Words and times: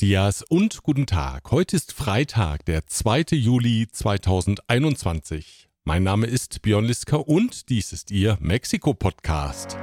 dias 0.00 0.42
und 0.42 0.82
guten 0.82 1.04
Tag. 1.04 1.50
Heute 1.50 1.76
ist 1.76 1.92
Freitag, 1.92 2.64
der 2.64 2.86
2. 2.86 3.24
Juli 3.32 3.86
2021. 3.92 5.68
Mein 5.84 6.04
Name 6.04 6.26
ist 6.26 6.62
Björn 6.62 6.86
Liska 6.86 7.16
und 7.16 7.68
dies 7.68 7.92
ist 7.92 8.10
Ihr 8.10 8.38
Mexiko-Podcast. 8.40 9.76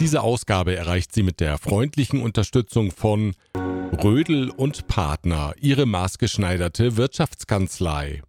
Diese 0.00 0.22
Ausgabe 0.22 0.74
erreicht 0.74 1.12
Sie 1.12 1.22
mit 1.22 1.38
der 1.38 1.58
freundlichen 1.58 2.20
Unterstützung 2.20 2.90
von 2.90 3.34
Rödel 4.02 4.50
und 4.50 4.88
Partner, 4.88 5.54
Ihre 5.60 5.86
maßgeschneiderte 5.86 6.96
Wirtschaftskanzlei. 6.96 8.22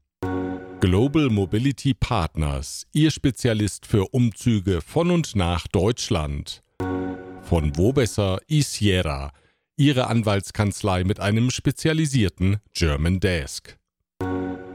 Global 0.80 1.30
Mobility 1.30 1.96
Partners, 1.96 2.86
Ihr 2.94 3.10
Spezialist 3.10 3.88
für 3.88 4.14
Umzüge 4.14 4.82
von 4.82 5.10
und 5.10 5.36
nach 5.36 5.68
Deutschland. 5.68 6.62
Von 7.46 7.78
Wobesser 7.78 8.40
Isiera, 8.48 9.32
Ihre 9.78 10.08
Anwaltskanzlei 10.08 11.04
mit 11.04 11.20
einem 11.20 11.52
spezialisierten 11.52 12.58
German 12.74 13.20
Desk. 13.20 13.78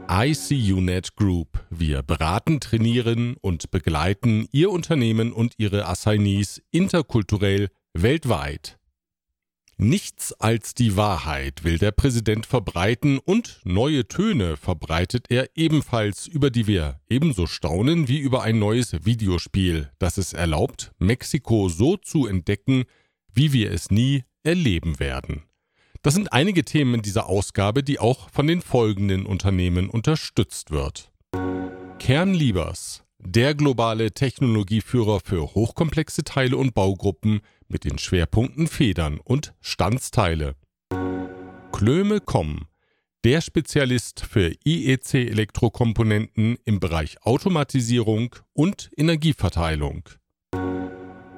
ICUNET 0.09 1.17
Group. 1.17 1.65
Wir 1.69 2.01
beraten, 2.01 2.61
trainieren 2.61 3.35
und 3.41 3.71
begleiten 3.71 4.47
Ihr 4.53 4.71
Unternehmen 4.71 5.33
und 5.33 5.55
Ihre 5.57 5.85
Assignees 5.85 6.61
interkulturell 6.71 7.67
weltweit. 7.93 8.79
Nichts 9.83 10.31
als 10.33 10.75
die 10.75 10.95
Wahrheit 10.95 11.63
will 11.63 11.79
der 11.79 11.89
Präsident 11.89 12.45
verbreiten 12.45 13.17
und 13.17 13.61
neue 13.63 14.07
Töne 14.07 14.55
verbreitet 14.55 15.25
er 15.29 15.49
ebenfalls, 15.55 16.27
über 16.27 16.51
die 16.51 16.67
wir 16.67 16.99
ebenso 17.09 17.47
staunen 17.47 18.07
wie 18.07 18.19
über 18.19 18.43
ein 18.43 18.59
neues 18.59 18.93
Videospiel, 19.05 19.89
das 19.97 20.19
es 20.19 20.33
erlaubt, 20.33 20.91
Mexiko 20.99 21.67
so 21.67 21.97
zu 21.97 22.27
entdecken, 22.27 22.83
wie 23.33 23.53
wir 23.53 23.71
es 23.71 23.89
nie 23.89 24.23
erleben 24.43 24.99
werden. 24.99 25.45
Das 26.03 26.13
sind 26.13 26.31
einige 26.31 26.63
Themen 26.63 26.93
in 26.93 27.01
dieser 27.01 27.25
Ausgabe, 27.25 27.81
die 27.81 27.97
auch 27.97 28.29
von 28.29 28.45
den 28.45 28.61
folgenden 28.61 29.25
Unternehmen 29.25 29.89
unterstützt 29.89 30.69
wird. 30.69 31.11
Kernliebers, 31.97 33.03
der 33.17 33.55
globale 33.55 34.11
Technologieführer 34.11 35.21
für 35.23 35.55
hochkomplexe 35.55 36.23
Teile 36.23 36.57
und 36.57 36.75
Baugruppen 36.75 37.41
mit 37.71 37.85
den 37.85 37.97
Schwerpunkten 37.97 38.67
Federn 38.67 39.19
und 39.23 39.53
Standsteile. 39.61 40.55
Klöme.com, 41.71 42.67
der 43.23 43.41
Spezialist 43.41 44.21
für 44.21 44.53
IEC-Elektrokomponenten 44.63 46.57
im 46.65 46.79
Bereich 46.79 47.21
Automatisierung 47.23 48.35
und 48.53 48.91
Energieverteilung. 48.95 50.09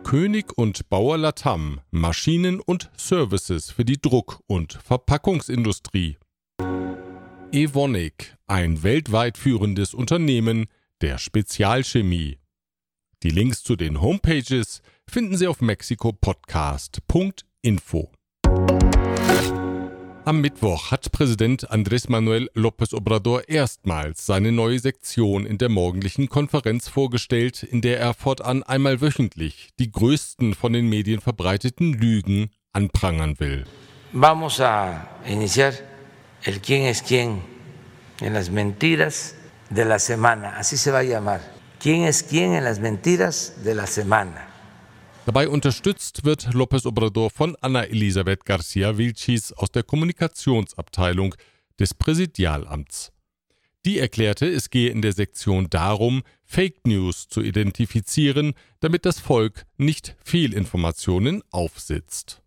König 0.03 0.57
und 0.57 0.89
Bauer 0.89 1.17
Latam, 1.17 1.79
Maschinen 1.91 2.59
und 2.59 2.91
Services 2.97 3.71
für 3.71 3.85
die 3.85 4.01
Druck- 4.01 4.41
und 4.47 4.73
Verpackungsindustrie. 4.73 6.17
Evonik, 7.51 8.35
ein 8.47 8.83
weltweit 8.83 9.37
führendes 9.37 9.93
Unternehmen 9.93 10.65
der 11.01 11.17
Spezialchemie. 11.17 12.39
Die 13.23 13.29
Links 13.29 13.63
zu 13.63 13.75
den 13.75 14.01
Homepages 14.01 14.81
finden 15.09 15.37
Sie 15.37 15.47
auf 15.47 15.61
mexikopodcast.info. 15.61 18.11
Am 20.25 20.39
Mittwoch 20.39 20.91
hat 20.91 21.11
Präsident 21.11 21.69
Andrés 21.69 22.09
Manuel 22.09 22.49
López 22.55 22.93
Obrador 22.93 23.49
erstmals 23.49 24.25
seine 24.25 24.53
neue 24.53 24.79
Sektion 24.79 25.45
in 25.45 25.57
der 25.57 25.67
morgendlichen 25.67 26.29
Konferenz 26.29 26.87
vorgestellt, 26.87 27.61
in 27.61 27.81
der 27.81 27.99
er 27.99 28.13
fortan 28.13 28.63
einmal 28.63 29.01
wöchentlich 29.01 29.71
die 29.79 29.91
größten 29.91 30.53
von 30.53 30.71
den 30.71 30.87
Medien 30.87 31.19
verbreiteten 31.19 31.91
Lügen 31.91 32.51
anprangern 32.71 33.37
will. 33.39 33.65
Vamos 34.13 34.61
a 34.61 35.09
iniciar 35.27 35.73
el 36.43 36.61
quién 36.61 36.85
es 36.85 37.01
quién 37.01 37.41
en 38.21 38.33
las 38.33 38.49
mentiras 38.49 39.35
de 39.69 39.83
la 39.83 39.99
semana, 39.99 40.57
así 40.57 40.77
se 40.77 40.91
va 40.91 40.99
a 40.99 41.03
llamar. 41.03 41.41
¿Quién 41.79 42.05
es 42.05 42.23
quién 42.23 42.53
en 42.53 42.63
las 42.63 42.79
mentiras 42.79 43.55
de 43.65 43.75
la 43.75 43.87
semana? 43.87 44.52
Dabei 45.25 45.47
unterstützt 45.47 46.25
wird 46.25 46.49
López 46.53 46.85
Obrador 46.85 47.29
von 47.29 47.55
Anna 47.61 47.83
Elisabeth 47.83 48.43
Garcia 48.43 48.97
Vilchis 48.97 49.53
aus 49.53 49.71
der 49.71 49.83
Kommunikationsabteilung 49.83 51.33
des 51.79 51.93
Präsidialamts. 51.93 53.13
Die 53.85 53.99
erklärte, 53.99 54.47
es 54.47 54.69
gehe 54.69 54.89
in 54.89 55.01
der 55.01 55.13
Sektion 55.13 55.69
darum, 55.69 56.23
Fake 56.43 56.85
News 56.85 57.29
zu 57.29 57.41
identifizieren, 57.41 58.53
damit 58.81 59.05
das 59.05 59.21
Volk 59.21 59.65
nicht 59.77 60.17
Fehlinformationen 60.25 61.41
aufsitzt. 61.51 62.41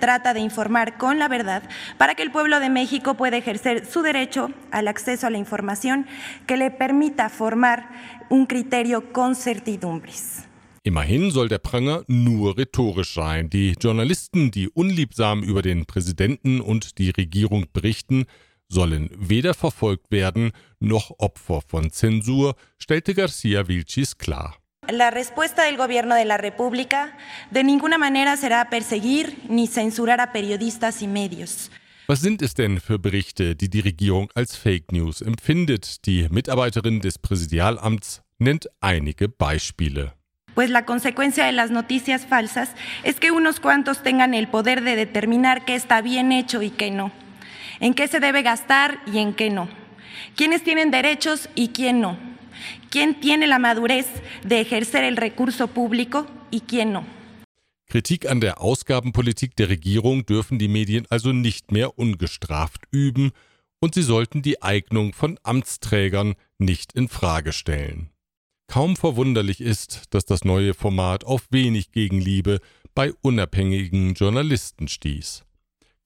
Trata 0.00 0.32
de 0.32 0.40
informar 0.40 0.96
con 0.96 1.18
la 1.18 1.28
verdad 1.28 1.62
para 1.98 2.14
que 2.14 2.22
el 2.22 2.32
pueblo 2.32 2.58
de 2.58 2.70
México 2.70 3.14
pueda 3.14 3.36
ejercer 3.36 3.84
su 3.84 4.02
derecho 4.02 4.50
al 4.70 4.88
acceso 4.88 5.26
a 5.26 5.30
la 5.30 5.38
información 5.38 6.06
que 6.46 6.56
le 6.56 6.70
permita 6.70 7.28
formar 7.28 7.88
un 8.30 8.46
criterio 8.46 9.12
con 9.12 9.36
certidumbres. 9.36 10.43
Immerhin 10.86 11.30
soll 11.30 11.48
der 11.48 11.60
Pranger 11.60 12.04
nur 12.08 12.58
rhetorisch 12.58 13.14
sein. 13.14 13.48
Die 13.48 13.74
Journalisten, 13.80 14.50
die 14.50 14.68
unliebsam 14.68 15.42
über 15.42 15.62
den 15.62 15.86
Präsidenten 15.86 16.60
und 16.60 16.98
die 16.98 17.08
Regierung 17.08 17.64
berichten, 17.72 18.26
sollen 18.68 19.08
weder 19.16 19.54
verfolgt 19.54 20.10
werden 20.10 20.52
noch 20.80 21.10
Opfer 21.18 21.62
von 21.66 21.90
Zensur, 21.90 22.54
stellte 22.78 23.14
Garcia 23.14 23.66
Vilchis 23.66 24.18
klar. 24.18 24.56
La 24.90 25.08
respuesta 25.08 25.64
del 25.64 25.78
Gobierno 25.78 26.16
de 26.16 26.26
la 26.26 26.36
República 26.36 27.16
de 27.50 27.64
ninguna 27.64 27.96
manera 27.96 28.36
será 28.36 28.68
perseguir 28.68 29.32
ni 29.48 29.66
censurar 29.66 30.20
a 30.20 30.32
periodistas 30.32 31.00
y 31.00 31.06
medios. 31.06 31.70
Was 32.08 32.20
sind 32.20 32.42
es 32.42 32.52
denn 32.52 32.78
für 32.78 32.98
Berichte, 32.98 33.56
die 33.56 33.70
die 33.70 33.80
Regierung 33.80 34.30
als 34.34 34.54
Fake 34.54 34.92
News 34.92 35.22
empfindet? 35.22 36.04
Die 36.04 36.28
Mitarbeiterin 36.28 37.00
des 37.00 37.18
Präsidialamts 37.18 38.20
nennt 38.38 38.68
einige 38.80 39.30
Beispiele. 39.30 40.12
Pues 40.54 40.70
la 40.70 40.84
consecuencia 40.84 41.44
de 41.44 41.52
las 41.52 41.70
noticias 41.70 42.26
falsas 42.26 42.70
es 43.02 43.20
que 43.20 43.30
unos 43.30 43.60
cuantos 43.60 44.02
tengan 44.02 44.34
el 44.34 44.48
poder 44.48 44.82
de 44.82 44.96
determinar 44.96 45.64
qué 45.64 45.74
está 45.74 46.00
bien 46.00 46.32
hecho 46.32 46.62
y 46.62 46.70
qué 46.70 46.90
no, 46.90 47.12
en 47.80 47.94
qué 47.94 48.08
se 48.08 48.20
debe 48.20 48.42
gastar 48.42 49.00
y 49.12 49.18
en 49.18 49.34
qué 49.34 49.50
no, 49.50 49.68
quiénes 50.36 50.62
tienen 50.62 50.90
derechos 50.90 51.48
y 51.54 51.68
quién 51.68 52.00
no, 52.00 52.16
quién 52.90 53.20
tiene 53.20 53.46
la 53.46 53.58
madurez 53.58 54.06
de 54.44 54.60
ejercer 54.60 55.04
el 55.04 55.16
recurso 55.16 55.68
público 55.68 56.26
y 56.50 56.60
quién 56.60 56.92
no. 56.92 57.04
Kritik 57.86 58.26
an 58.26 58.40
der 58.40 58.60
Ausgabenpolitik 58.60 59.56
der 59.56 59.68
Regierung 59.68 60.24
dürfen 60.26 60.58
die 60.58 60.68
Medien 60.68 61.06
also 61.10 61.32
nicht 61.32 61.70
mehr 61.70 61.98
ungestraft 61.98 62.80
üben 62.90 63.30
und 63.78 63.94
sie 63.94 64.02
sollten 64.02 64.42
die 64.42 64.62
Eignung 64.62 65.12
von 65.12 65.38
Amtsträgern 65.42 66.34
nicht 66.58 66.92
in 66.94 67.08
Frage 67.08 67.52
stellen. 67.52 68.13
Kaum 68.66 68.96
verwunderlich 68.96 69.60
ist, 69.60 70.02
dass 70.10 70.24
das 70.24 70.44
neue 70.44 70.74
Format 70.74 71.24
auf 71.24 71.46
wenig 71.50 71.92
Gegenliebe 71.92 72.60
bei 72.94 73.12
unabhängigen 73.22 74.14
Journalisten 74.14 74.88
stieß. 74.88 75.44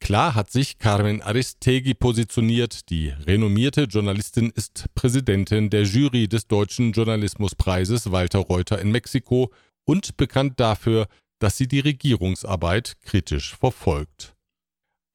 Klar 0.00 0.34
hat 0.34 0.50
sich 0.50 0.78
Carmen 0.78 1.22
Aristegui 1.22 1.94
positioniert. 1.94 2.88
Die 2.90 3.08
renommierte 3.08 3.84
Journalistin 3.84 4.50
ist 4.54 4.86
Präsidentin 4.94 5.70
der 5.70 5.82
Jury 5.82 6.28
des 6.28 6.46
Deutschen 6.46 6.92
Journalismuspreises 6.92 8.10
Walter 8.12 8.40
Reuter 8.40 8.80
in 8.80 8.90
Mexiko 8.90 9.52
und 9.84 10.16
bekannt 10.16 10.60
dafür, 10.60 11.08
dass 11.40 11.56
sie 11.56 11.68
die 11.68 11.80
Regierungsarbeit 11.80 12.96
kritisch 13.02 13.56
verfolgt. 13.56 14.34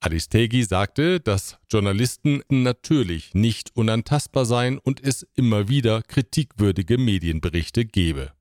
Aristegui 0.04 0.64
sagte, 0.64 1.22
dass 1.22 1.58
Journalisten 1.72 2.44
natürlich 2.50 3.34
nicht 3.34 3.72
unantastbar 3.74 4.46
seien 4.46 4.78
und 4.78 5.02
es 5.02 5.26
immer 5.36 5.70
wieder 5.70 6.02
kritikwürdige 6.02 6.98
Medienberichte 6.98 7.86
gebe. 7.86 8.32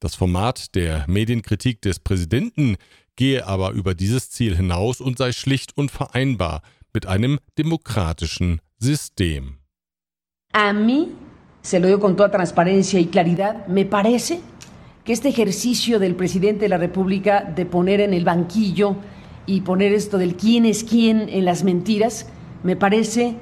Das 0.00 0.16
Format 0.16 0.74
der 0.74 1.04
Medienkritik 1.06 1.80
des 1.82 2.00
Präsidenten 2.00 2.76
gehe 3.14 3.46
aber 3.46 3.70
über 3.70 3.94
dieses 3.94 4.30
Ziel 4.30 4.56
hinaus 4.56 5.00
und 5.00 5.18
sei 5.18 5.32
schlicht 5.32 5.76
unvereinbar 5.76 6.62
mit 6.92 7.06
einem 7.06 7.38
demokratischen 7.56 8.60
System. 8.78 9.58
A 10.52 10.72
mí, 10.72 11.08
se 11.62 11.78
lo 11.78 11.86
digo 11.86 12.00
con 12.00 12.16
toda 12.16 12.30
transparencia 12.30 12.98
y 12.98 13.06
claridad, 13.06 13.68
me 13.68 13.84
parece 13.84 14.40
que 15.04 15.12
este 15.12 15.28
ejercicio 15.28 16.00
del 16.00 16.16
presidente 16.16 16.62
de 16.62 16.70
la 16.70 16.78
República 16.78 17.44
de 17.44 17.64
poner 17.64 18.00
en 18.00 18.12
el 18.12 18.24
banquillo 18.24 18.96
y 19.50 19.62
poner 19.62 19.92
esto 19.92 20.16
del 20.16 20.36
quién 20.36 20.64
es 20.64 20.84
quién 20.84 21.28
en 21.28 21.44
las 21.44 21.64
mentiras, 21.64 22.28
me 22.62 22.76
parece 22.76 23.34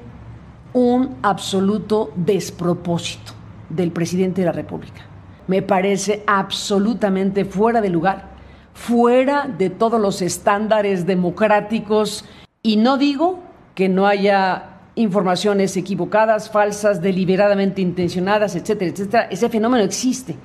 un 0.73 1.17
absoluto 1.21 2.11
despropósito 2.15 3.33
del 3.69 3.91
presidente 3.91 4.41
de 4.41 4.47
la 4.47 4.51
República. 4.51 5.05
Me 5.45 5.61
parece 5.61 6.23
absolutamente 6.25 7.45
fuera 7.45 7.79
de 7.79 7.89
lugar, 7.89 8.31
fuera 8.73 9.47
de 9.55 9.69
todos 9.69 10.01
los 10.01 10.23
estándares 10.23 11.05
democráticos 11.05 12.25
y 12.63 12.77
no 12.77 12.97
digo 12.97 13.41
que 13.75 13.87
no 13.87 14.07
haya 14.07 14.77
informaciones 14.95 15.77
equivocadas, 15.77 16.49
falsas, 16.49 17.03
deliberadamente 17.03 17.83
intencionadas, 17.83 18.55
etcétera, 18.55 18.89
etcétera. 18.89 19.27
Ese 19.29 19.47
fenómeno 19.47 19.83
existe, 19.83 20.35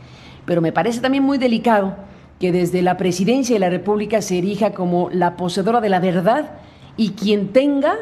pero 0.45 0.61
me 0.61 0.73
parece 0.73 1.01
también 1.01 1.25
muy 1.25 1.39
delicado 1.39 1.97
que 2.39 2.53
desde 2.53 2.83
la 2.83 2.97
presidencia 2.97 3.55
de 3.55 3.61
la 3.61 3.71
República 3.71 4.23
se 4.23 4.39
erija 4.39 4.73
como 4.73 5.11
la 5.11 5.37
poseedora 5.37 5.81
de 5.81 5.89
la 5.89 6.01
verdad 6.01 6.59
y 6.97 7.11
quien 7.11 7.53
tenga 7.53 7.95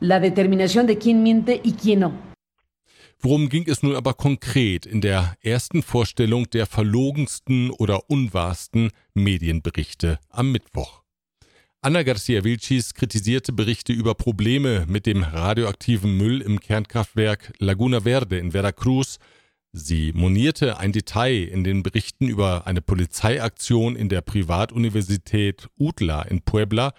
la 0.00 0.20
determinación 0.20 0.86
de 0.86 0.98
quién 0.98 1.22
miente 1.22 1.60
y 1.62 1.72
quién 1.72 2.00
no. 2.00 2.32
Worum 3.24 3.48
ging 3.48 3.68
es 3.68 3.84
nun 3.84 3.94
aber 3.94 4.14
konkret 4.14 4.84
in 4.84 5.00
der 5.00 5.36
ersten 5.42 5.84
Vorstellung 5.84 6.50
der 6.50 6.66
verlogensten 6.66 7.70
oder 7.70 8.10
unwahrsten 8.10 8.90
Medienberichte 9.14 10.18
am 10.28 10.50
Mittwoch? 10.50 11.02
Anna 11.82 12.02
Garcia 12.02 12.42
Vilchis 12.42 12.94
kritisierte 12.94 13.52
Berichte 13.52 13.92
über 13.92 14.14
Probleme 14.14 14.86
mit 14.88 15.06
dem 15.06 15.22
radioaktiven 15.22 16.16
Müll 16.16 16.40
im 16.40 16.58
Kernkraftwerk 16.58 17.52
Laguna 17.58 18.00
Verde 18.00 18.38
in 18.38 18.50
Veracruz. 18.50 19.18
Sie 19.74 20.12
monierte 20.12 20.78
ein 20.78 20.92
Detail 20.92 21.44
in 21.44 21.64
den 21.64 21.82
Berichten 21.82 22.28
über 22.28 22.66
eine 22.66 22.82
Polizeiaktion 22.82 23.96
in 23.96 24.10
der 24.10 24.20
Privatuniversität 24.20 25.68
UTLA 25.78 26.22
in 26.22 26.42
Puebla 26.42 26.92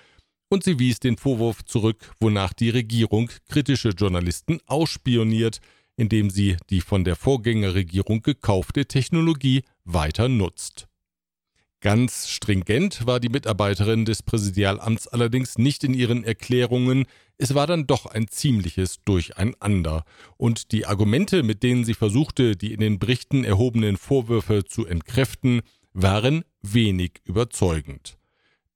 und 0.49 0.63
sie 0.63 0.79
wies 0.79 0.99
den 0.99 1.17
Vorwurf 1.17 1.63
zurück, 1.65 2.11
wonach 2.19 2.53
die 2.53 2.71
Regierung 2.71 3.29
kritische 3.47 3.89
Journalisten 3.89 4.59
ausspioniert, 4.65 5.59
indem 5.97 6.31
sie 6.31 6.57
die 6.71 6.81
von 6.81 7.03
der 7.03 7.15
Vorgängerregierung 7.15 8.23
gekaufte 8.23 8.87
Technologie 8.87 9.63
weiter 9.83 10.27
nutzt. 10.27 10.87
Ganz 11.83 12.30
stringent 12.30 13.06
war 13.07 13.19
die 13.19 13.27
Mitarbeiterin 13.27 14.06
des 14.06 14.24
Präsidialamts 14.24 15.09
allerdings 15.09 15.57
nicht 15.57 15.83
in 15.83 15.94
ihren 15.94 16.24
Erklärungen, 16.24 17.03
es 17.38 17.56
war 17.56 17.68
dann 17.68 17.88
doch 17.88 18.06
ein 18.06 18.30
ziemliches 18.30 19.01
Durcheinander, 19.03 20.06
und 20.38 20.71
die 20.71 20.85
Argumente, 20.85 21.44
mit 21.44 21.62
denen 21.62 21.83
sie 21.83 21.94
versuchte, 21.94 22.56
die 22.56 22.71
in 22.71 22.80
den 22.80 23.00
Berichten 23.00 23.44
erhobenen 23.44 23.97
Vorwürfe 23.97 24.63
zu 24.63 24.85
entkräften, 24.85 25.59
waren 25.91 26.45
wenig 26.62 27.19
überzeugend. 27.25 28.18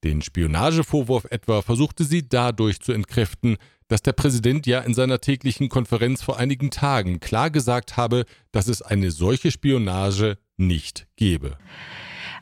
Den 0.03 0.21
Spionagevorwurf 0.21 1.27
etwa 1.31 1.62
versuchte 1.62 2.03
sie 2.03 2.27
dadurch 2.27 2.81
zu 2.81 2.92
entkräften, 2.92 3.56
dass 3.88 4.01
der 4.01 4.12
Präsident 4.12 4.68
ja 4.68 4.81
in 4.81 4.94
seiner 4.94 5.21
täglichen 5.21 5.69
Konferenz 5.69 6.24
vor 6.24 6.38
einigen 6.39 6.71
Tagen 6.71 7.21
klar 7.21 7.51
gesagt 7.51 7.95
habe, 7.95 8.25
dass 8.51 8.68
es 8.68 8.81
eine 8.81 9.12
solche 9.12 9.50
Spionage 9.50 10.38
nicht 10.57 11.07
gebe. 11.15 11.57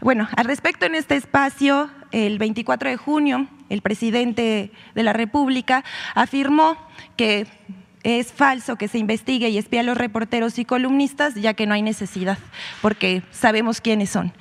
Bueno, 0.01 0.27
al 0.35 0.45
respecto 0.45 0.85
en 0.85 0.95
este 0.95 1.15
espacio, 1.15 1.89
el 2.11 2.37
24 2.37 2.89
de 2.89 2.97
junio, 2.97 3.47
el 3.69 3.81
presidente 3.81 4.71
de 4.93 5.03
la 5.03 5.13
República 5.13 5.83
afirmó 6.13 6.77
que 7.17 7.47
es 8.03 8.31
falso 8.31 8.75
que 8.75 8.87
se 8.87 8.99
investigue 8.99 9.49
y 9.49 9.57
espíe 9.57 9.79
a 9.79 9.83
los 9.83 9.97
reporteros 9.97 10.59
y 10.59 10.65
columnistas, 10.65 11.33
ya 11.35 11.55
que 11.55 11.65
no 11.65 11.73
hay 11.73 11.81
necesidad, 11.81 12.37
porque 12.81 13.23
sabemos 13.31 13.81
quiénes 13.81 14.11
son. 14.11 14.31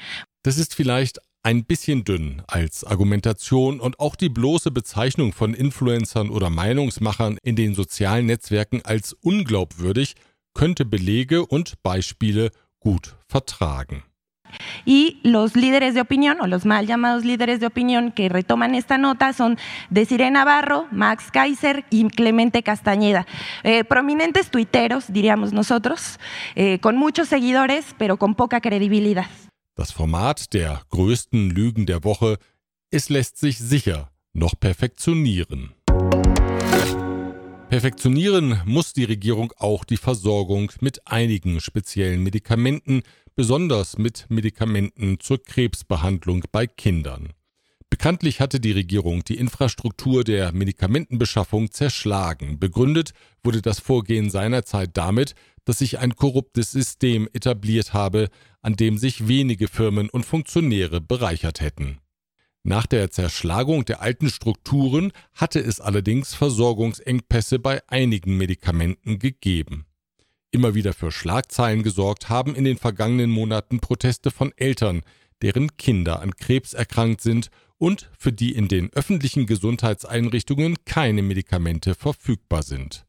Das 0.43 0.59
ist 0.59 0.75
vielleicht 0.75 1.19
ein 1.43 1.65
bisschen 1.65 2.05
dünn 2.05 2.43
als 2.47 2.85
Argumentation 2.85 3.81
und 3.81 3.99
auch 3.99 4.17
die 4.17 4.29
bloße 4.29 4.71
Bezeichnung 4.71 5.33
von 5.33 5.55
Influencern 5.55 6.31
oder 6.31 6.51
Meinungsmachern 6.51 7.39
in 7.43 7.57
den 7.57 7.75
sozialen 7.75 8.27
Netzwerken 8.27 8.83
als 8.85 9.15
unglaubwürdig 9.15 10.15
könnte 10.55 10.85
Belege 10.85 11.45
und 11.47 11.83
Beispiele 11.83 12.51
gut 12.81 13.17
vertragen. 13.29 14.05
Y 14.85 15.21
los 15.23 15.57
líderes 15.57 15.95
de 15.95 16.01
opinión, 16.01 16.39
o 16.41 16.47
los 16.47 16.65
mal 16.65 16.87
llamados 16.87 17.25
líderes 17.25 17.61
de 17.61 17.67
opinión 17.67 18.13
que 18.13 18.29
retoman 18.29 18.75
esta 18.75 18.99
nota 18.99 19.33
son 19.33 19.59
Desiree 19.91 20.31
Navarro, 20.31 20.87
Max 20.91 21.31
Kaiser 21.33 21.85
y 21.91 22.07
Clemente 22.09 22.63
Castañeda. 22.63 23.27
Eh, 23.63 23.85
prominentes 23.85 24.51
tuiteros, 24.51 25.13
diríamos 25.13 25.53
nosotros, 25.53 26.19
eh, 26.55 26.79
con 26.81 26.97
muchos 26.97 27.29
seguidores, 27.29 27.95
pero 27.99 28.17
con 28.17 28.35
poca 28.35 28.61
credibilidad. 28.61 29.27
Das 29.77 29.93
Format 29.93 30.53
der 30.53 30.83
größten 30.89 31.51
Lügen 31.51 31.85
der 31.85 32.05
Woche, 32.05 32.39
es 32.93 33.11
lässt 33.11 33.39
sich 33.39 33.59
sicher 33.59 34.13
noch 34.33 34.55
perfektionieren. 34.61 35.75
Perfektionieren 37.75 38.63
muss 38.67 38.93
die 38.93 39.03
Regierung 39.03 39.53
auch 39.57 39.83
die 39.85 39.97
Versorgung 39.97 40.71
mit 40.79 41.09
einigen 41.09 41.61
speziellen 41.61 42.23
Medikamenten, 42.23 43.03
besonders 43.35 43.99
mit 43.99 44.27
Medikamenten 44.29 45.19
zur 45.19 45.43
Krebsbehandlung 45.43 46.45
bei 46.53 46.69
Kindern. 46.69 47.33
Bekanntlich 47.91 48.39
hatte 48.41 48.61
die 48.61 48.71
Regierung 48.71 49.25
die 49.25 49.39
Infrastruktur 49.39 50.23
der 50.23 50.53
Medikamentenbeschaffung 50.53 51.73
zerschlagen. 51.73 52.61
Begründet 52.61 53.11
wurde 53.43 53.61
das 53.61 53.81
Vorgehen 53.81 54.31
seinerzeit 54.31 54.91
damit, 54.93 55.35
dass 55.65 55.81
sich 55.81 55.99
ein 55.99 56.15
korruptes 56.15 56.71
System 56.71 57.29
etabliert 57.33 57.93
habe, 57.93 58.29
an 58.63 58.77
dem 58.77 58.99
sich 58.99 59.27
wenige 59.27 59.67
Firmen 59.67 60.11
und 60.11 60.25
Funktionäre 60.25 61.01
bereichert 61.01 61.61
hätten. 61.61 61.99
Nach 62.65 62.87
der 62.87 63.11
Zerschlagung 63.11 63.85
der 63.85 64.01
alten 64.01 64.29
Strukturen 64.29 65.13
hatte 65.33 65.61
es 65.61 65.81
allerdings 65.81 66.35
Versorgungsengpässe 66.35 67.59
bei 67.59 67.83
einigen 67.89 68.37
Medikamenten 68.37 69.19
gegeben 69.19 69.87
immer 70.55 70.75
wieder 70.75 70.93
für 70.93 71.11
Schlagzeilen 71.11 71.83
gesorgt 71.83 72.29
haben 72.29 72.55
in 72.55 72.65
den 72.65 72.79
vergangenen 72.79 73.29
Monaten 73.29 73.81
Proteste 73.81 74.31
von 74.31 74.53
Eltern, 74.57 75.03
deren 75.43 75.77
Kinder 75.77 76.23
an 76.23 76.37
Krebs 76.37 76.73
erkrankt 76.73 77.21
sind 77.21 77.51
und 77.77 78.09
für 78.17 78.33
die 78.33 78.55
in 78.55 78.69
den 78.69 78.93
öffentlichen 78.93 79.47
Gesundheitseinrichtungen 79.47 80.77
keine 80.87 81.23
Medikamente 81.23 81.97
verfügbar 81.97 82.63
sind. 82.63 83.05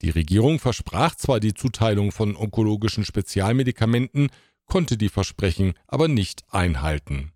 Die 0.00 0.08
Regierung 0.08 0.58
versprach 0.58 1.14
zwar 1.14 1.38
die 1.38 1.52
Zuteilung 1.52 2.10
von 2.10 2.34
onkologischen 2.34 3.04
Spezialmedikamenten, 3.04 4.30
konnte 4.64 4.96
die 4.96 5.10
Versprechen 5.10 5.74
aber 5.86 6.08
nicht 6.08 6.44
einhalten. 6.48 7.32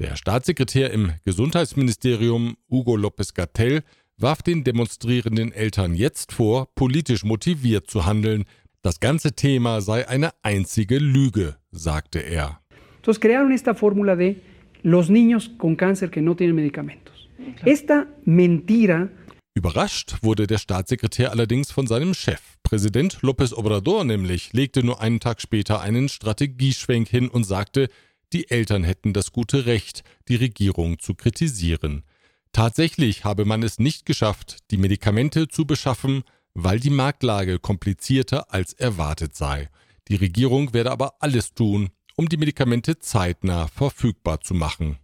Der 0.00 0.14
Staatssekretär 0.14 0.92
im 0.92 1.10
Gesundheitsministerium 1.24 2.56
Hugo 2.70 2.94
López 2.94 3.34
Gatell 3.34 3.82
warf 4.16 4.42
den 4.42 4.62
demonstrierenden 4.62 5.50
Eltern 5.52 5.92
jetzt 5.92 6.30
vor, 6.30 6.68
politisch 6.76 7.24
motiviert 7.24 7.90
zu 7.90 8.06
handeln, 8.06 8.44
das 8.82 9.00
ganze 9.00 9.32
Thema 9.32 9.80
sei 9.80 10.06
eine 10.06 10.30
einzige 10.42 10.98
Lüge, 10.98 11.56
sagte 11.72 12.20
er. 12.20 12.60
Entonces 12.98 13.20
crearon 13.20 13.50
esta 13.50 13.74
fórmula 13.74 14.14
de 14.14 14.36
los 14.84 15.10
niños 15.10 15.50
con 15.58 15.76
cáncer 15.76 16.10
que 16.10 16.22
no 16.22 16.36
tienen 16.36 16.54
medicamentos. 16.54 17.28
Esta 17.64 18.06
mentira 18.24 19.08
Überrascht 19.54 20.22
wurde 20.22 20.46
der 20.46 20.58
Staatssekretär 20.58 21.32
allerdings 21.32 21.72
von 21.72 21.88
seinem 21.88 22.14
Chef. 22.14 22.40
Präsident 22.62 23.18
López 23.22 23.52
Obrador 23.52 24.04
nämlich 24.04 24.52
legte 24.52 24.84
nur 24.84 25.00
einen 25.00 25.18
Tag 25.18 25.40
später 25.40 25.80
einen 25.80 26.08
Strategieschwenk 26.08 27.08
hin 27.08 27.28
und 27.28 27.42
sagte, 27.42 27.88
die 28.32 28.50
Eltern 28.50 28.84
hätten 28.84 29.12
das 29.12 29.32
gute 29.32 29.66
Recht, 29.66 30.02
die 30.28 30.36
Regierung 30.36 30.98
zu 30.98 31.14
kritisieren. 31.14 32.04
Tatsächlich 32.52 33.24
habe 33.24 33.44
man 33.44 33.62
es 33.62 33.78
nicht 33.78 34.06
geschafft, 34.06 34.58
die 34.70 34.78
Medikamente 34.78 35.48
zu 35.48 35.66
beschaffen, 35.66 36.24
weil 36.54 36.80
die 36.80 36.90
Marktlage 36.90 37.58
komplizierter 37.58 38.52
als 38.52 38.72
erwartet 38.72 39.36
sei. 39.36 39.68
Die 40.08 40.16
Regierung 40.16 40.74
werde 40.74 40.90
aber 40.90 41.14
alles 41.20 41.54
tun, 41.54 41.90
um 42.16 42.28
die 42.28 42.36
Medikamente 42.36 42.98
zeitnah 42.98 43.68
verfügbar 43.68 44.40
zu 44.40 44.54
machen. 44.54 44.98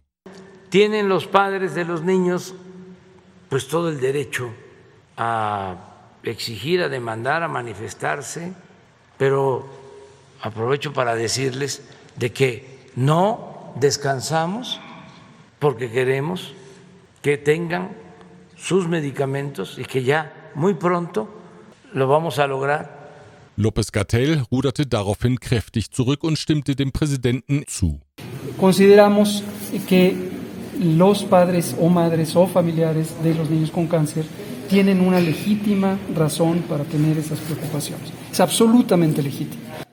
Tienen 0.69 1.07
los 1.07 1.25
padres 1.25 1.73
de 1.75 1.85
los 1.85 2.01
niños 2.01 2.53
pues 3.49 3.67
todo 3.67 3.89
el 3.89 3.99
derecho 3.99 4.49
a 5.15 5.75
exigir, 6.23 6.81
a 6.81 6.89
demandar, 6.89 7.43
a 7.43 7.47
manifestarse, 7.47 8.51
pero 9.17 9.65
aprovecho 10.41 10.91
para 10.91 11.15
decirles 11.15 11.81
de 12.17 12.31
que 12.33 12.74
no 12.95 13.73
descansamos 13.79 14.79
porque 15.59 15.89
queremos 15.89 16.53
que 17.21 17.37
tengan 17.37 17.89
sus 18.55 18.87
medicamentos 18.87 19.77
y 19.77 19.85
que 19.85 20.03
ya 20.03 20.51
muy 20.55 20.73
pronto 20.73 21.27
lo 21.93 22.07
vamos 22.07 22.39
a 22.39 22.47
lograr. 22.47 23.05
López 23.57 23.89
Gatell 23.89 24.43
ruderte 24.51 24.85
daraufhin 24.85 25.37
kräftig 25.37 25.85
zurück 25.89 26.23
und 26.23 26.37
stimmte 26.37 26.75
dem 26.75 26.91
Präsidenten 26.91 27.63
zu. 27.67 27.99
Consideramos 28.59 29.43
que 29.87 30.13
los 30.79 31.23
padres 31.23 31.75
o 31.79 31.87
madres 31.87 32.35
o 32.35 32.47
familiares 32.47 33.15
de 33.23 33.33
los 33.33 33.49
niños 33.49 33.71
con 33.71 33.87
cáncer 33.87 34.25
tienen 34.67 34.99
una 34.99 35.19
legítima 35.19 35.97
razón 36.13 36.63
para 36.67 36.83
tener 36.83 37.17
esas 37.17 37.39
preocupaciones. 37.39 38.11
Es 38.31 38.39
absolutamente 38.39 39.21
legítimo. 39.21 39.84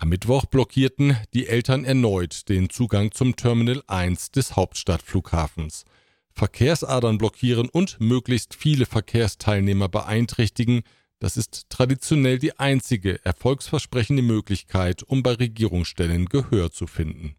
Am 0.00 0.10
Mittwoch 0.10 0.46
blockierten 0.46 1.16
die 1.34 1.48
Eltern 1.48 1.84
erneut 1.84 2.48
den 2.48 2.70
Zugang 2.70 3.10
zum 3.10 3.34
Terminal 3.34 3.82
1 3.88 4.30
des 4.30 4.54
Hauptstadtflughafens. 4.54 5.84
Verkehrsadern 6.30 7.18
blockieren 7.18 7.68
und 7.68 8.00
möglichst 8.00 8.54
viele 8.54 8.86
Verkehrsteilnehmer 8.86 9.88
beeinträchtigen, 9.88 10.82
das 11.18 11.36
ist 11.36 11.68
traditionell 11.68 12.38
die 12.38 12.56
einzige 12.60 13.24
erfolgsversprechende 13.24 14.22
Möglichkeit, 14.22 15.02
um 15.02 15.24
bei 15.24 15.32
Regierungsstellen 15.32 16.26
Gehör 16.26 16.70
zu 16.70 16.86
finden. 16.86 17.34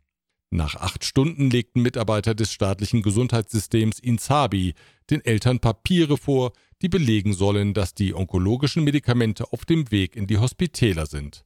Nach 0.49 0.75
acht 0.75 1.05
Stunden 1.05 1.49
legten 1.49 1.81
Mitarbeiter 1.81 2.35
des 2.35 2.51
staatlichen 2.51 3.03
Gesundheitssystems 3.03 3.99
INSABI 3.99 4.73
den 5.09 5.23
Eltern 5.23 5.59
Papiere 5.59 6.17
vor, 6.17 6.51
die 6.81 6.89
belegen 6.89 7.31
sollen, 7.31 7.73
dass 7.73 7.93
die 7.93 8.13
onkologischen 8.13 8.83
Medikamente 8.83 9.53
auf 9.53 9.63
dem 9.63 9.91
Weg 9.91 10.17
in 10.17 10.27
die 10.27 10.39
Hospitäler 10.39 11.05
sind. 11.05 11.45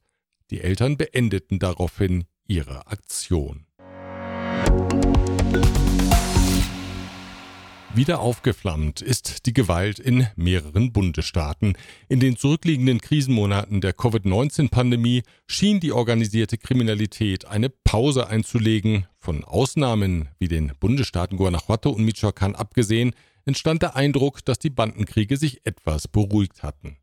Die 0.50 0.60
Eltern 0.60 0.96
beendeten 0.96 1.58
daraufhin 1.58 2.24
ihre 2.46 2.86
Aktion. 2.86 3.66
Wieder 7.94 8.18
aufgeflammt 8.18 9.02
ist 9.02 9.46
die 9.46 9.52
Gewalt 9.52 10.00
in 10.00 10.26
mehreren 10.34 10.92
Bundesstaaten. 10.92 11.74
In 12.08 12.18
den 12.18 12.36
zurückliegenden 12.36 13.00
Krisenmonaten 13.00 13.80
der 13.80 13.92
Covid-19-Pandemie 13.92 15.22
schien 15.46 15.78
die 15.78 15.92
organisierte 15.92 16.58
Kriminalität 16.58 17.44
eine 17.44 17.70
Pause 17.70 18.26
einzulegen. 18.26 19.06
Von 19.20 19.44
Ausnahmen 19.44 20.28
wie 20.40 20.48
den 20.48 20.72
Bundesstaaten 20.80 21.38
Guanajuato 21.38 21.90
und 21.90 22.04
Michoacán 22.04 22.54
abgesehen, 22.54 23.12
entstand 23.44 23.82
der 23.82 23.94
Eindruck, 23.94 24.44
dass 24.44 24.58
die 24.58 24.70
Bandenkriege 24.70 25.36
sich 25.36 25.64
etwas 25.64 26.08
beruhigt 26.08 26.64
hatten. 26.64 26.96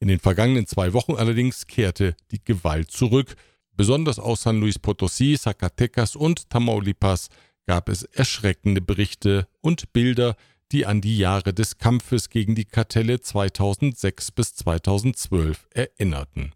In 0.00 0.08
den 0.08 0.20
vergangenen 0.20 0.66
zwei 0.66 0.92
Wochen 0.92 1.14
allerdings 1.14 1.66
kehrte 1.66 2.14
die 2.30 2.42
Gewalt 2.42 2.90
zurück. 2.90 3.34
Besonders 3.76 4.18
aus 4.18 4.42
San 4.42 4.60
Luis 4.60 4.78
Potosí, 4.78 5.38
Zacatecas 5.38 6.16
und 6.16 6.50
Tamaulipas 6.50 7.28
gab 7.66 7.88
es 7.88 8.04
erschreckende 8.04 8.80
Berichte 8.80 9.48
und 9.60 9.92
Bilder, 9.92 10.36
die 10.72 10.86
an 10.86 11.00
die 11.00 11.18
Jahre 11.18 11.52
des 11.52 11.78
Kampfes 11.78 12.28
gegen 12.28 12.54
die 12.54 12.64
Kartelle 12.64 13.20
2006 13.20 14.32
bis 14.32 14.54
2012 14.54 15.66
erinnerten. 15.70 16.52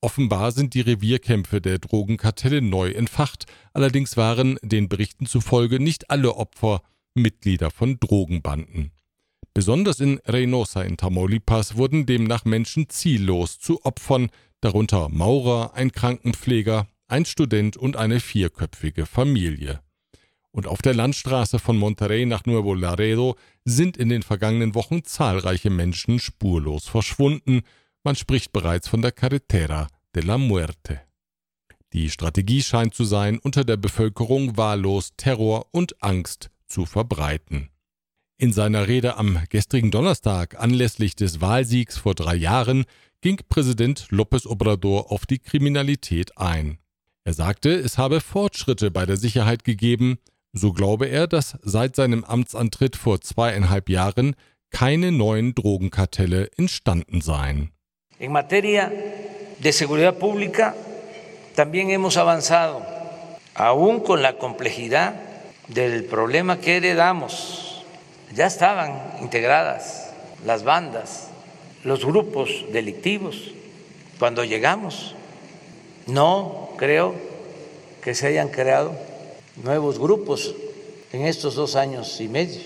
Offenbar 0.00 0.50
sind 0.52 0.74
die 0.74 0.80
Revierkämpfe 0.80 1.60
der 1.60 1.78
Drogenkartelle 1.78 2.60
neu 2.60 2.90
entfacht, 2.90 3.46
allerdings 3.72 4.16
waren 4.16 4.58
den 4.62 4.88
Berichten 4.88 5.26
zufolge 5.26 5.78
nicht 5.78 6.10
alle 6.10 6.34
Opfer 6.34 6.82
Mitglieder 7.14 7.70
von 7.70 8.00
Drogenbanden. 8.00 8.90
Besonders 9.54 10.00
in 10.00 10.18
Reynosa 10.26 10.82
in 10.82 10.96
Tamaulipas 10.96 11.76
wurden 11.76 12.06
demnach 12.06 12.46
Menschen 12.46 12.88
ziellos 12.88 13.58
zu 13.58 13.84
Opfern, 13.84 14.30
darunter 14.62 15.10
Maurer, 15.10 15.74
ein 15.74 15.92
Krankenpfleger, 15.92 16.86
ein 17.08 17.26
Student 17.26 17.76
und 17.76 17.96
eine 17.96 18.20
vierköpfige 18.20 19.04
Familie. 19.04 19.80
Und 20.52 20.66
auf 20.66 20.80
der 20.80 20.94
Landstraße 20.94 21.58
von 21.58 21.76
Monterrey 21.76 22.24
nach 22.24 22.46
Nuevo 22.46 22.74
Laredo 22.74 23.36
sind 23.64 23.96
in 23.96 24.08
den 24.08 24.22
vergangenen 24.22 24.74
Wochen 24.74 25.04
zahlreiche 25.04 25.70
Menschen 25.70 26.18
spurlos 26.18 26.88
verschwunden. 26.88 27.62
Man 28.04 28.16
spricht 28.16 28.52
bereits 28.52 28.88
von 28.88 29.02
der 29.02 29.12
Carretera 29.12 29.88
de 30.14 30.22
la 30.22 30.38
Muerte. 30.38 31.00
Die 31.92 32.08
Strategie 32.08 32.62
scheint 32.62 32.94
zu 32.94 33.04
sein, 33.04 33.38
unter 33.38 33.64
der 33.64 33.76
Bevölkerung 33.76 34.56
wahllos 34.56 35.12
Terror 35.16 35.66
und 35.72 36.02
Angst 36.02 36.50
zu 36.66 36.86
verbreiten. 36.86 37.71
In 38.38 38.52
seiner 38.52 38.88
Rede 38.88 39.16
am 39.16 39.38
gestrigen 39.50 39.90
Donnerstag 39.90 40.60
anlässlich 40.60 41.14
des 41.14 41.40
Wahlsiegs 41.40 41.96
vor 41.98 42.14
drei 42.14 42.34
Jahren 42.34 42.84
ging 43.20 43.40
Präsident 43.48 44.08
López 44.10 44.46
Obrador 44.46 45.12
auf 45.12 45.26
die 45.26 45.38
Kriminalität 45.38 46.36
ein. 46.36 46.78
Er 47.24 47.34
sagte, 47.34 47.70
es 47.70 47.98
habe 47.98 48.20
Fortschritte 48.20 48.90
bei 48.90 49.06
der 49.06 49.16
Sicherheit 49.16 49.62
gegeben, 49.62 50.18
so 50.52 50.72
glaube 50.72 51.06
er, 51.06 51.28
dass 51.28 51.56
seit 51.62 51.94
seinem 51.94 52.24
Amtsantritt 52.24 52.96
vor 52.96 53.20
zweieinhalb 53.20 53.88
Jahren 53.88 54.34
keine 54.70 55.12
neuen 55.12 55.54
Drogenkartelle 55.54 56.50
entstanden 56.56 57.20
seien. 57.20 57.70
En 58.18 58.32
materia 58.32 58.90
de 59.58 59.72
seguridad 59.72 60.18
pública 60.18 60.74
también 61.54 61.90
hemos 61.90 62.16
avanzado, 62.16 62.84
aún 63.54 64.00
con 64.00 64.22
la 64.22 64.32
complejidad 64.32 65.14
del 65.68 66.04
problema 66.04 66.56
que 66.60 66.76
heredamos. 66.76 67.71
Ya 68.34 68.46
estaban 68.46 69.18
integradas 69.20 70.10
las 70.46 70.64
bandas, 70.64 71.28
los 71.84 72.04
grupos 72.04 72.64
delictivos 72.72 73.52
cuando 74.18 74.42
llegamos. 74.44 75.14
No 76.06 76.70
creo 76.78 77.14
que 78.02 78.14
se 78.14 78.28
hayan 78.28 78.48
creado 78.48 78.96
nuevos 79.62 79.98
grupos 79.98 80.54
en 81.12 81.26
estos 81.26 81.56
dos 81.56 81.76
años 81.76 82.20
y 82.20 82.28
medio. 82.28 82.60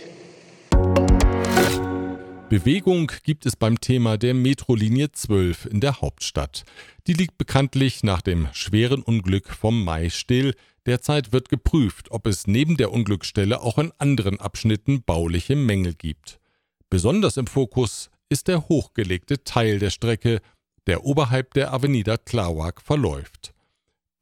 Bewegung 2.48 3.10
gibt 3.24 3.44
es 3.44 3.56
beim 3.56 3.80
Thema 3.80 4.16
der 4.16 4.32
Metrolinie 4.32 5.10
12 5.10 5.66
in 5.66 5.80
der 5.80 6.00
Hauptstadt. 6.00 6.64
Die 7.08 7.12
liegt 7.12 7.38
bekanntlich 7.38 8.04
nach 8.04 8.22
dem 8.22 8.46
schweren 8.52 9.02
Unglück 9.02 9.48
vom 9.48 9.84
Mai 9.84 10.10
still. 10.10 10.54
Derzeit 10.86 11.32
wird 11.32 11.48
geprüft, 11.48 12.10
ob 12.12 12.26
es 12.26 12.46
neben 12.46 12.76
der 12.76 12.92
Unglücksstelle 12.92 13.60
auch 13.60 13.78
in 13.78 13.92
anderen 13.98 14.40
Abschnitten 14.40 15.02
bauliche 15.02 15.56
Mängel 15.56 15.94
gibt. 15.94 16.40
Besonders 16.88 17.36
im 17.36 17.48
Fokus 17.48 18.10
ist 18.28 18.48
der 18.48 18.68
hochgelegte 18.68 19.42
Teil 19.42 19.80
der 19.80 19.90
Strecke, 19.90 20.40
der 20.86 21.04
oberhalb 21.04 21.54
der 21.54 21.72
Avenida 21.72 22.14
Tláhuac 22.14 22.80
verläuft. 22.80 23.52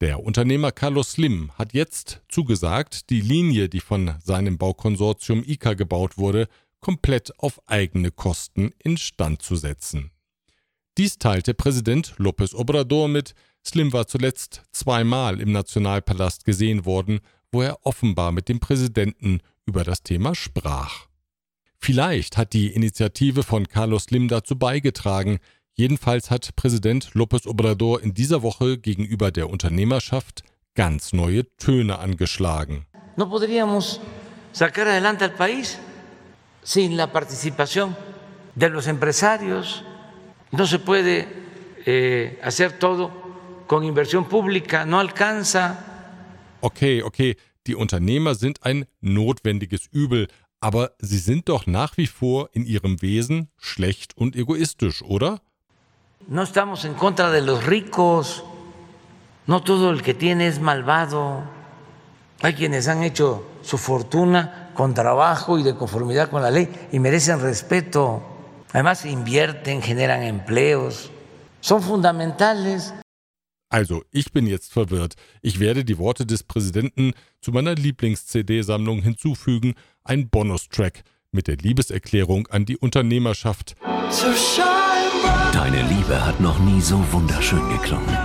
Der 0.01 0.23
Unternehmer 0.25 0.73
Carlos 0.73 1.13
Slim 1.13 1.53
hat 1.57 1.73
jetzt 1.73 2.23
zugesagt, 2.29 3.11
die 3.11 3.21
Linie, 3.21 3.69
die 3.69 3.81
von 3.81 4.15
seinem 4.23 4.59
Baukonsortium 4.59 5.45
ICA 5.45 5.75
gebaut 5.75 6.19
wurde, 6.19 6.49
komplett 6.81 7.39
auf 7.39 7.61
eigene 7.67 8.11
Kosten 8.11 8.73
instand 8.83 9.43
zu 9.43 9.57
setzen. 9.57 10.11
Dies 10.99 11.19
teilte 11.19 11.55
Präsident 11.55 12.15
López 12.19 12.55
Obrador 12.55 13.09
mit. 13.09 13.35
Slim 13.67 13.93
war 13.93 14.07
zuletzt 14.07 14.63
zweimal 14.73 15.41
im 15.41 15.53
Nationalpalast 15.53 16.45
gesehen 16.45 16.85
worden, 16.85 17.21
wo 17.51 17.63
er 17.63 17.85
offenbar 17.87 18.33
mit 18.33 18.49
dem 18.49 18.61
Präsidenten 18.61 19.41
über 19.67 19.85
das 19.85 20.03
Thema 20.03 20.35
sprach. 20.35 21.07
Vielleicht 21.79 22.37
hat 22.37 22.53
die 22.53 22.69
Initiative 22.69 23.43
von 23.43 23.69
Carlos 23.69 24.05
Slim 24.05 24.29
dazu 24.29 24.57
beigetragen, 24.57 25.39
Jedenfalls 25.77 26.31
hat 26.31 26.55
Präsident 26.55 27.11
López 27.15 27.49
Obrador 27.49 28.01
in 28.01 28.15
dieser 28.15 28.45
Woche 28.45 28.79
gegenüber 28.79 29.33
der 29.33 29.51
Unternehmerschaft 29.51 30.45
ganz 30.77 31.13
neue 31.13 31.45
Töne 31.57 31.99
angeschlagen. 31.99 32.87
No 33.17 33.29
podríamos 33.29 34.01
sacar 34.53 34.87
adelante 34.87 35.25
al 35.25 35.35
país 35.35 35.79
sin 36.63 36.97
la 36.97 37.09
participación 37.13 37.97
de 38.55 38.69
los 38.69 38.87
empresarios. 38.87 39.83
No 40.53 40.65
se 40.65 40.79
puede 40.79 41.27
eh, 41.87 42.39
hacer 42.41 42.79
todo 42.79 43.11
con 43.67 43.85
inversión 43.85 44.25
pública, 44.27 44.85
no 44.85 44.99
alcanza. 44.99 45.79
Okay, 46.61 47.03
okay, 47.03 47.37
die 47.67 47.75
Unternehmer 47.75 48.35
sind 48.35 48.63
ein 48.63 48.87
notwendiges 49.01 49.87
Übel, 49.93 50.29
aber 50.61 50.93
sie 50.99 51.19
sind 51.19 51.49
doch 51.49 51.67
nach 51.67 51.97
wie 51.97 52.07
vor 52.07 52.49
in 52.53 52.65
ihrem 52.65 53.03
Wesen 53.03 53.49
schlecht 53.59 54.17
und 54.17 54.35
egoistisch, 54.35 55.03
oder? 55.03 55.41
No 56.27 56.43
estamos 56.43 56.85
en 56.87 56.95
contra 56.95 57.31
de 57.31 57.43
los 57.43 57.67
ricos. 57.67 58.43
No 59.47 59.63
todo 59.63 59.91
el 59.91 60.03
que 60.03 60.15
tiene 60.15 60.47
es 60.47 60.59
malvado. 60.59 61.43
Hay 62.41 62.55
quienes 62.55 62.89
han 62.89 63.03
hecho 63.03 63.45
su 63.63 63.77
fortuna 63.77 64.71
con 64.75 64.95
trabajo 64.95 65.59
y 65.59 65.63
de 65.63 65.75
conformidad 65.75 66.31
con 66.31 66.41
la 66.43 66.51
ley 66.51 66.69
y 66.93 66.99
merecen 66.99 67.41
respeto. 67.41 68.23
Además 68.73 69.05
invierten, 69.05 69.83
generan 69.83 70.23
empleos. 70.23 71.11
Son 71.61 71.83
fundamentales. 71.83 72.95
Also, 73.75 74.05
ich 74.13 74.31
bin 74.31 74.47
jetzt 74.47 74.73
verwirrt. 74.73 75.15
Ich 75.43 75.59
werde 75.59 75.85
die 75.85 75.99
Worte 75.99 76.27
des 76.27 76.45
Präsidenten 76.45 77.11
zu 77.41 77.51
meiner 77.51 77.75
Lieblings-CD-Sammlung 77.75 79.03
hinzufügen, 79.03 79.75
ein 80.05 80.29
Bonustrack 80.29 81.03
mit 81.33 81.49
der 81.49 81.57
Liebeserklärung 81.57 82.47
an 82.47 82.67
die 82.67 82.77
Unternehmerschaft. 82.77 83.75
So 84.11 84.29
Deine 85.53 85.83
Liebe 85.89 86.25
hat 86.25 86.41
noch 86.41 86.61
nie 86.61 86.81
so 86.81 87.05
wunderschön 87.11 87.69
geklungen. 87.71 88.17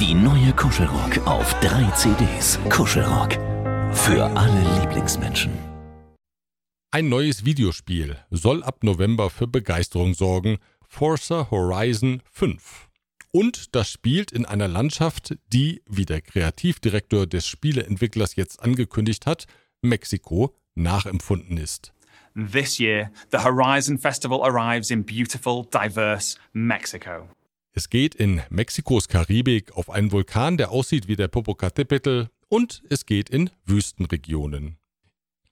Die 0.00 0.14
neue 0.14 0.54
Kuschelrock 0.54 1.18
auf 1.26 1.52
drei 1.60 1.90
CDs. 1.90 2.58
Kuschelrock. 2.70 3.34
Für 3.92 4.24
alle 4.38 4.80
Lieblingsmenschen. 4.80 5.52
Ein 6.90 7.10
neues 7.10 7.44
Videospiel 7.44 8.16
soll 8.30 8.62
ab 8.62 8.82
November 8.82 9.28
für 9.28 9.48
Begeisterung 9.48 10.14
sorgen. 10.14 10.56
Forza 10.86 11.50
Horizon 11.50 12.22
5. 12.32 12.87
Und 13.30 13.74
das 13.74 13.90
spielt 13.90 14.32
in 14.32 14.46
einer 14.46 14.68
Landschaft, 14.68 15.36
die, 15.52 15.82
wie 15.86 16.06
der 16.06 16.22
Kreativdirektor 16.22 17.26
des 17.26 17.46
Spieleentwicklers 17.46 18.36
jetzt 18.36 18.62
angekündigt 18.62 19.26
hat, 19.26 19.46
Mexiko 19.82 20.54
nachempfunden 20.74 21.56
ist. 21.58 21.92
This 22.34 22.78
year, 22.78 23.10
the 23.32 23.38
Horizon 23.38 23.98
Festival 23.98 24.42
arrives 24.42 24.90
in 24.90 25.04
beautiful, 25.04 25.66
diverse 25.66 26.36
Mexico. 26.52 27.28
Es 27.72 27.90
geht 27.90 28.14
in 28.14 28.42
Mexikos 28.50 29.08
Karibik 29.08 29.76
auf 29.76 29.90
einen 29.90 30.10
Vulkan, 30.10 30.56
der 30.56 30.70
aussieht 30.70 31.08
wie 31.08 31.16
der 31.16 31.28
Popocatépetl, 31.28 32.28
und 32.48 32.82
es 32.88 33.06
geht 33.06 33.28
in 33.28 33.50
Wüstenregionen. 33.66 34.78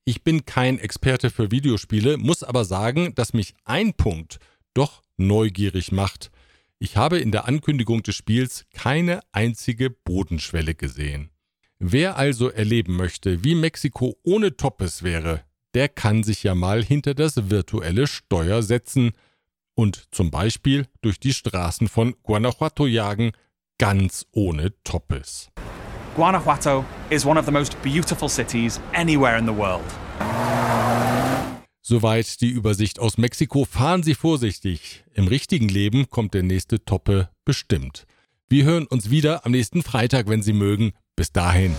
Ich 0.05 0.23
bin 0.23 0.47
kein 0.47 0.79
Experte 0.79 1.31
für 1.31 1.51
Videospiele, 1.51 2.17
muss 2.17 2.43
aber 2.43 2.65
sagen, 2.65 3.15
dass 3.15 3.33
mich 3.33 3.55
ein 3.65 3.95
Punkt 3.95 4.39
doch 4.73 5.03
neugierig 5.17 5.93
macht. 5.93 6.31
Ich 6.79 6.97
habe 6.99 7.19
in 7.19 7.33
der 7.33 7.47
Ankündigung 7.49 8.03
des 8.03 8.17
Spiels 8.17 8.67
keine 8.75 9.21
einzige 9.33 9.89
Bodenschwelle 9.89 10.75
gesehen. 10.75 11.31
Wer 11.79 12.17
also 12.17 12.51
erleben 12.51 12.97
möchte, 12.97 13.45
wie 13.45 13.55
Mexiko 13.55 14.17
ohne 14.23 14.57
Toppes 14.57 15.03
wäre, 15.03 15.43
der 15.73 15.89
kann 15.89 16.23
sich 16.23 16.43
ja 16.43 16.55
mal 16.55 16.85
hinter 16.85 17.15
das 17.15 17.51
virtuelle 17.51 18.07
Steuer 18.07 18.63
setzen 18.63 19.13
und 19.75 20.09
zum 20.11 20.31
Beispiel 20.31 20.87
durch 21.01 21.19
die 21.19 21.33
Straßen 21.33 21.89
von 21.89 22.15
Guanajuato 22.23 22.87
jagen, 22.87 23.33
ganz 23.79 24.27
ohne 24.33 24.73
Toppes. 24.85 25.51
Guanajuato 26.15 26.85
is 27.09 27.25
one 27.25 27.39
of 27.39 27.47
the 27.47 27.53
most 27.53 27.81
beautiful 27.83 28.29
cities 28.29 28.81
anywhere 28.95 29.39
in 29.39 29.47
the 29.47 29.55
world. 29.55 29.85
Soweit 31.89 32.41
die 32.41 32.49
Übersicht 32.49 32.99
aus 32.99 33.17
Mexiko. 33.17 33.65
Fahren 33.65 34.03
Sie 34.03 34.15
vorsichtig. 34.15 35.05
Im 35.15 35.29
richtigen 35.29 35.69
Leben 35.69 36.11
kommt 36.11 36.35
der 36.35 36.43
nächste 36.43 36.85
Toppe 36.85 37.31
bestimmt. 37.45 38.09
Wir 38.49 38.65
hören 38.65 38.89
uns 38.89 39.09
wieder 39.11 39.47
am 39.47 39.53
nächsten 39.53 39.85
Freitag, 39.85 40.29
wenn 40.29 40.43
Sie 40.43 40.53
mögen. 40.53 40.95
Bis 41.15 41.31
dahin. 41.31 41.77